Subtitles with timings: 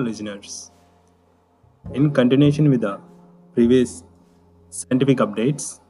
[0.00, 0.72] Listeners.
[1.92, 2.98] In continuation with the
[3.54, 4.02] previous
[4.70, 5.80] scientific updates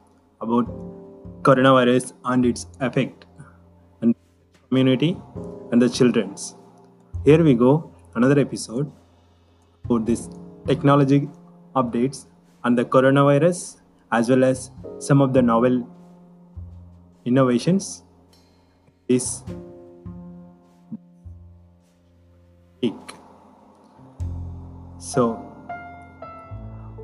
[0.41, 0.67] about
[1.41, 3.25] coronavirus and its effect
[4.03, 5.17] on the community
[5.71, 6.55] and the children's.
[7.23, 8.91] Here we go, another episode
[9.85, 10.29] about this
[10.67, 11.27] technology
[11.75, 12.27] updates
[12.63, 13.81] on the coronavirus
[14.11, 14.69] as well as
[14.99, 15.87] some of the novel
[17.25, 18.03] innovations
[19.07, 19.43] this
[25.15, 25.23] So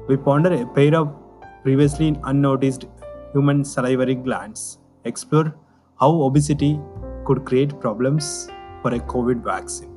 [0.08, 1.16] we ponder a pair of
[1.64, 2.86] previously unnoticed
[3.34, 5.56] human salivary glands, explore
[5.98, 6.78] how obesity
[7.26, 8.50] could create problems
[8.82, 9.96] for a COVID vaccine,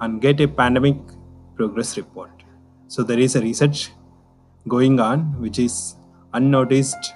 [0.00, 0.96] and get a pandemic
[1.56, 2.30] progress report.
[2.86, 3.90] So there is a research
[4.68, 5.96] going on which is
[6.34, 7.14] unnoticed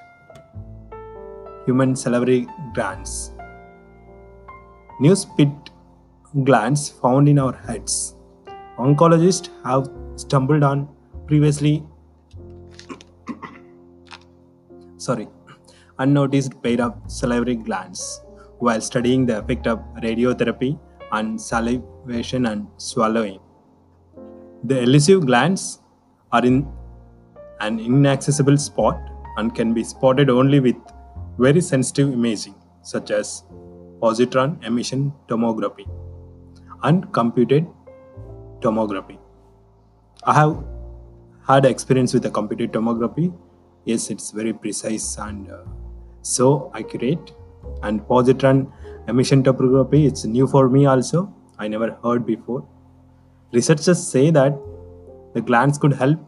[1.64, 3.30] human salivary glands.
[5.00, 5.70] New spit
[6.42, 8.16] glands found in our heads.
[8.78, 10.88] Oncologists have stumbled on
[11.26, 11.84] previously
[14.96, 15.28] sorry
[15.98, 18.22] unnoticed pair of salivary glands
[18.58, 20.78] while studying the effect of radiotherapy
[21.12, 23.38] on salivation and swallowing.
[24.64, 25.80] The elusive glands
[26.32, 26.66] are in
[27.60, 28.98] an inaccessible spot
[29.36, 30.76] and can be spotted only with
[31.38, 33.44] very sensitive imaging such as
[34.00, 35.86] positron emission tomography
[36.82, 37.66] and computed
[38.60, 39.18] tomography.
[40.26, 40.64] I have
[41.46, 43.32] had experience with the computed tomography.
[43.84, 45.58] Yes, it's very precise and uh,
[46.22, 47.32] so accurate.
[47.82, 48.72] And positron
[49.06, 51.30] emission tomography, it's new for me also.
[51.58, 52.66] I never heard before.
[53.52, 54.58] Researchers say that
[55.34, 56.18] the glands could help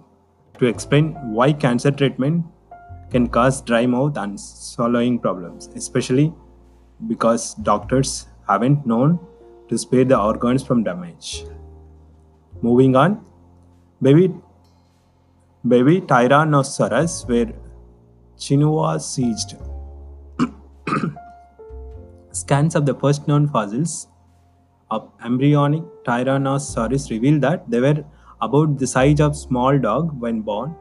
[0.58, 2.44] to explain why cancer treatment
[3.10, 6.34] can cause dry mouth and swallowing problems, especially
[7.06, 9.18] because doctors haven't known
[9.68, 11.44] to spare the organs from damage.
[12.62, 13.24] Moving on,
[14.02, 14.30] baby
[15.66, 17.52] baby Tyrannosaurus were
[18.38, 19.56] Chihuahua seized.
[22.32, 24.08] Scans of the first known fossils
[24.90, 28.04] of embryonic Tyrannosaurus reveal that they were
[28.42, 30.76] about the size of small dog when born,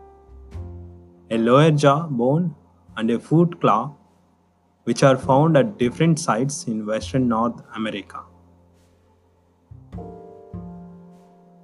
[1.31, 2.53] a lower jaw bone
[2.97, 3.95] and a foot claw
[4.83, 8.19] which are found at different sites in western North America.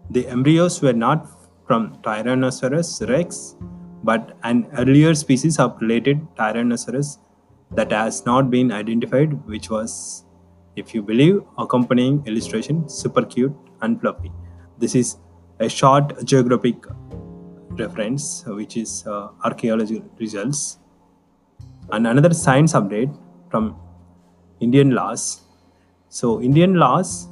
[0.10, 1.41] The embryos were not
[1.72, 3.56] from Tyrannosaurus rex,
[4.04, 7.20] but an earlier species of related Tyrannosaurus
[7.78, 10.26] that has not been identified, which was,
[10.76, 14.32] if you believe, accompanying illustration super cute and fluffy.
[14.80, 15.16] This is
[15.60, 16.76] a short geographic
[17.84, 20.80] reference, which is uh, archaeology results.
[21.94, 23.18] And another science update
[23.50, 23.78] from
[24.60, 25.42] Indian laws.
[26.10, 27.30] So, Indian laws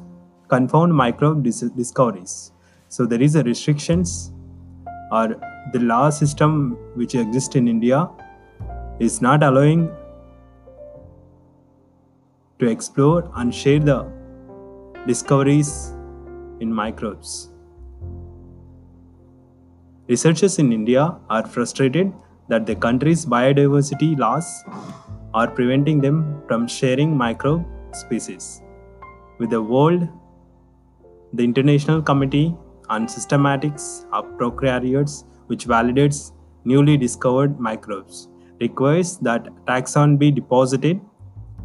[0.47, 2.53] confound microbe dis- discoveries.
[2.89, 4.31] So, there is a restrictions
[5.11, 5.39] or
[5.73, 8.09] the law system which exists in India
[8.99, 9.89] is not allowing
[12.59, 14.05] to explore and share the
[15.07, 15.93] discoveries
[16.59, 17.49] in microbes.
[20.07, 22.11] Researchers in India are frustrated
[22.47, 24.63] that the country's biodiversity laws
[25.35, 28.63] are preventing them from sharing microbe species
[29.37, 30.07] with the world.
[31.33, 32.55] The International Committee
[32.89, 36.31] on Systematics of Prokaryotes, which validates
[36.65, 38.27] newly discovered microbes,
[38.59, 40.99] requires that taxon be deposited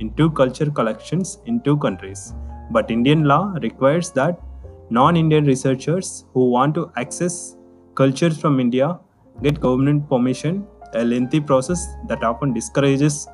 [0.00, 2.34] in two culture collections in two countries.
[2.70, 4.40] But Indian law requires that
[4.90, 7.56] non Indian researchers who want to access
[7.94, 8.98] cultures from India
[9.42, 13.26] get government permission, a lengthy process that often discourages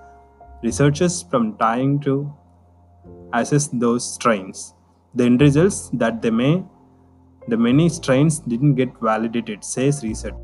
[0.62, 2.32] researchers from trying to
[3.32, 4.74] assess those strains.
[5.14, 6.64] The end results that they may
[7.48, 10.34] the many strains didn't get validated, says research.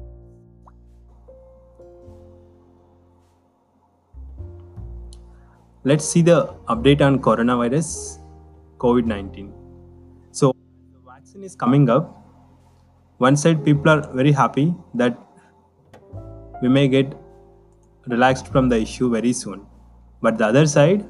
[5.84, 8.18] Let's see the update on coronavirus
[8.78, 9.52] COVID 19.
[10.32, 10.52] So,
[10.92, 12.22] the vaccine is coming up.
[13.18, 15.16] One side, people are very happy that
[16.60, 17.14] we may get
[18.08, 19.64] relaxed from the issue very soon.
[20.22, 21.06] But the other side,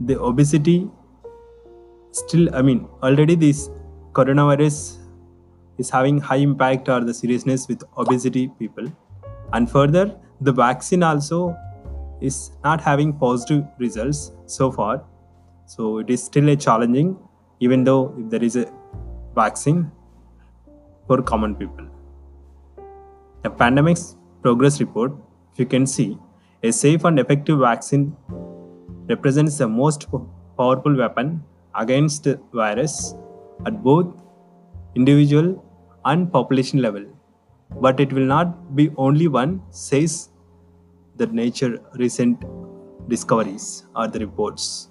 [0.00, 0.90] the obesity
[2.12, 3.70] still, I mean, already this
[4.12, 4.98] coronavirus
[5.78, 8.86] is having high impact or the seriousness with obesity people.
[9.52, 11.56] And further, the vaccine also
[12.20, 15.04] is not having positive results so far.
[15.66, 17.16] So it is still a challenging,
[17.60, 18.70] even though if there is a
[19.34, 19.90] vaccine
[21.06, 21.86] for common people.
[23.42, 25.12] The pandemic's progress report,
[25.52, 26.18] if you can see,
[26.62, 28.16] a safe and effective vaccine
[29.08, 30.06] represents the most
[30.56, 31.42] powerful weapon
[31.74, 33.14] against the virus
[33.66, 34.22] at both
[34.94, 35.64] individual,
[36.04, 37.04] and population level.
[37.80, 40.28] But it will not be only one, says
[41.16, 42.44] the Nature recent
[43.08, 44.88] discoveries or the reports.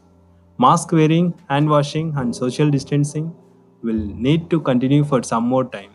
[0.57, 3.33] Mask wearing, hand washing, and social distancing
[3.83, 3.93] will
[4.27, 5.91] need to continue for some more time.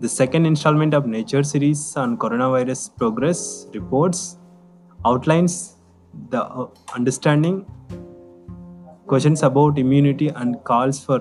[0.00, 4.38] The second installment of Nature series on coronavirus progress reports
[5.04, 5.76] outlines
[6.30, 7.66] the uh, understanding
[9.10, 11.18] questions about immunity and calls for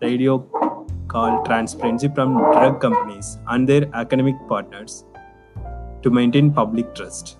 [0.00, 0.38] radio
[1.14, 5.04] call transparency from drug companies and their academic partners
[6.02, 7.36] to maintain public trust.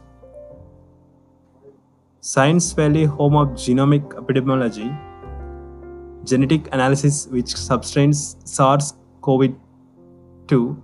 [2.20, 4.88] Science Valley, home of genomic epidemiology,
[6.24, 9.54] genetic analysis which substrains SARS CoV
[10.48, 10.82] 2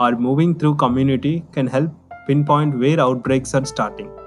[0.00, 1.92] are moving through community can help
[2.26, 4.17] pinpoint where outbreaks are starting.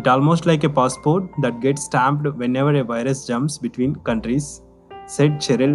[0.00, 4.62] It almost like a passport that gets stamped whenever a virus jumps between countries,
[5.06, 5.74] said Cheryl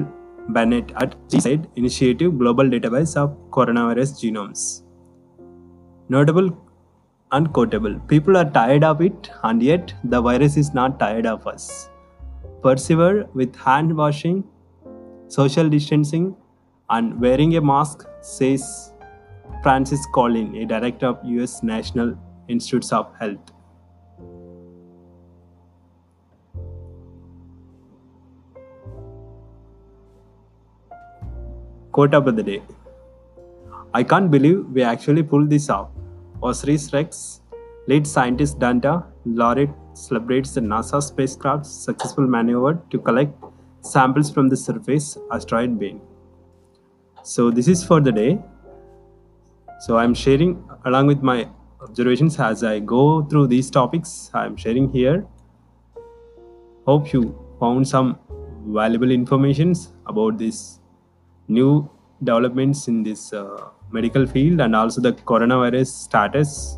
[0.50, 4.81] Bennett at GISAID Initiative Global Database of Coronavirus Genomes.
[6.10, 6.50] Notable
[7.33, 8.00] and quotable.
[8.07, 11.89] People are tired of it, and yet the virus is not tired of us.
[12.63, 14.44] Persevere with hand washing,
[15.27, 16.36] social distancing,
[16.89, 18.92] and wearing a mask, says
[19.62, 22.18] Francis Collin, a director of US National
[22.48, 23.51] Institutes of Health.
[31.95, 32.62] Quote of the day
[33.94, 35.92] I can't believe we actually pulled this off.
[36.44, 37.39] OSIRIS-REx,
[37.88, 38.95] lead scientist Dante
[39.25, 43.33] Lauretta celebrates the NASA spacecraft's successful maneuver to collect
[43.80, 46.01] samples from the surface asteroid belt.
[47.24, 48.39] So this is for the day.
[49.80, 51.48] So I'm sharing along with my
[51.81, 54.31] observations as I go through these topics.
[54.33, 55.25] I'm sharing here.
[56.86, 58.19] Hope you found some
[58.68, 60.81] valuable informations about this
[61.47, 61.89] new
[62.24, 66.77] developments in this uh, medical field and also the coronavirus status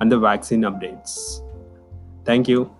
[0.00, 1.42] and the vaccine updates.
[2.24, 2.75] Thank you.